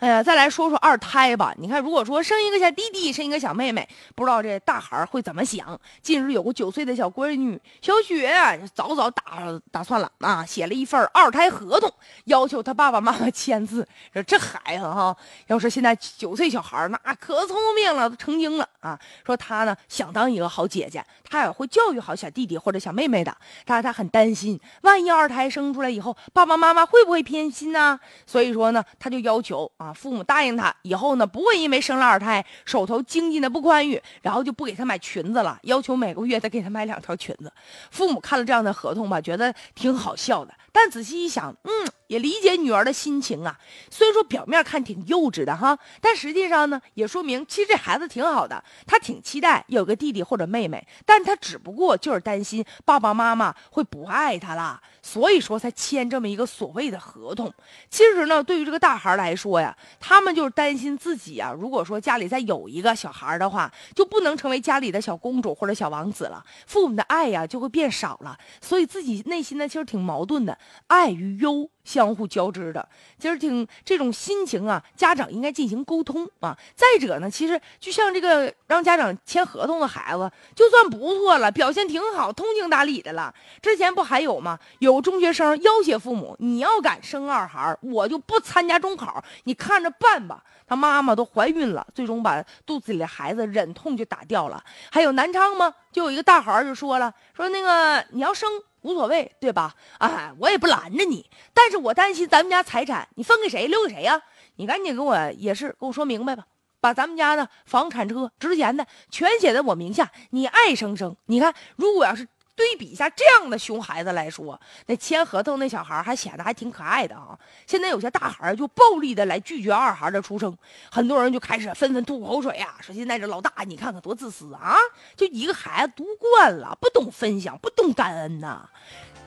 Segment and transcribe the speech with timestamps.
[0.00, 1.54] 哎呀，再来说说二胎吧。
[1.58, 5.78] 你看，如果说生一个小弟弟，生一个小妹妹，不知道这大孩会怎么想。
[6.00, 9.22] 近日有个九岁的小闺女小雪啊，早早打
[9.70, 11.92] 打算了啊，写了一份二胎合同，
[12.24, 13.86] 要求她爸爸妈妈签字。
[14.14, 15.14] 说这孩子哈，
[15.48, 18.98] 要是现在九岁小孩那可聪明了，都成精了啊。
[19.26, 23.36] 说他呢想当一个好姐姐，他也会教育好小弟弟或者小妹妹的。
[23.66, 28.00] 但是他很担心，万一二胎生出来以后，爸爸妈妈会不会偏心呢？
[28.24, 29.89] 所以说呢，他就要求啊。
[29.92, 37.52] 父母答应他以后呢，不会因为生了二胎，手头经济呢不宽裕，然后就不给他买裙子了，要求每个月得给他买两条裙子。
[37.90, 41.70] 父母看了这样的合同吧，觉得挺好笑的，但仔细一想，嗯。
[42.10, 43.56] 也理解女儿的心情啊，
[43.88, 57.54] 虽然说表面看挺幼稚的哈，但实际上呢，也说明其实这孩子挺好的，他挺期待有个弟弟或者妹妹，但他只不过就是担心爸爸妈妈会不爱他了，所以说才签这么一个所谓的合同。
[57.88, 70.58] 其实呢，对于这个大孩来说呀，他们就是担心自己啊，如果说家里再有一个小孩的话，就不能成为家里的小公主或者小王子了，父母的爱呀就会变少了，所以自己内心呢其实挺矛盾的，
[70.88, 71.70] 爱与忧。
[71.82, 76.56] 相相互交织的，其实挺这种心情啊，家长应该进行沟通啊。
[76.74, 83.34] 再者呢，其实就像这个让家长签合同的孩子，就算不错了，表现挺好，通情达理的了。
[83.60, 84.58] 之前不还有吗？
[84.78, 90.42] 有中学生要挟父母，你要敢生二孩，我就不参加中考，你看着办吧。
[90.66, 94.62] 他妈妈都怀孕了，最终把肚子里的孩子忍痛就打掉了。
[94.90, 95.74] 还有南昌吗？
[95.92, 98.48] 就有一个大孩就说了，说那个你要生。
[98.82, 99.74] 无所谓，对吧？
[99.98, 104.18] 哎，我也不拦着你，但是我担心咱们家财产，你分给谁，留给谁呀？
[104.56, 106.46] 你赶紧给我也是给我说明白吧，
[106.80, 111.14] 把咱们家的房产车值钱的全写在我名下，你爱生生。
[111.26, 112.26] 你看，如果要是。
[112.60, 117.38] 对比一下这样的熊孩子来说，那签合同那小孩还显得还挺可爱的啊。
[117.66, 120.54] 现在有些大孩就暴力的来拒绝二孩的出生，
[120.90, 124.76] 很多人就开始纷纷吐口水啊，说现在这老大你看看多自私啊，
[125.16, 128.68] 就一个孩子独惯了，不懂分享，不懂感恩呐，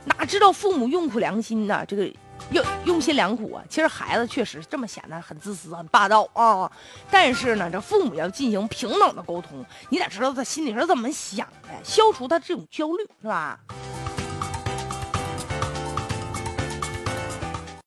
[0.05, 2.13] 哪知道父母用苦良心呐，这个。
[2.51, 3.63] 用用心良苦啊！
[3.69, 6.71] 其实孩子确实这么显得很自私、很霸道啊。
[7.09, 13.59] 但是呢，这父母要进行平等的沟通，你得知道他心里是怎么想的，消除他这种焦虑，是吧？